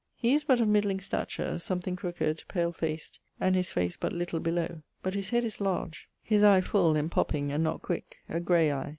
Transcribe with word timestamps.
He 0.15 0.33
is 0.33 0.43
but 0.43 0.59
of 0.59 0.67
midling 0.67 0.99
stature, 0.99 1.59
something 1.59 1.95
crooked, 1.95 2.45
pale 2.47 2.71
faced, 2.71 3.19
and 3.39 3.53
his 3.53 3.71
face 3.71 3.97
but 3.97 4.11
little 4.11 4.39
belowe, 4.39 4.81
but 5.03 5.13
his 5.13 5.29
head 5.29 5.43
is 5.45 5.59
lardge; 5.61 6.07
his 6.23 6.41
eie 6.43 6.59
full 6.63 6.95
and 6.95 7.11
popping, 7.11 7.51
and 7.51 7.63
not 7.63 7.83
quick; 7.83 8.17
a 8.27 8.39
grey 8.39 8.69
eie. 8.71 8.89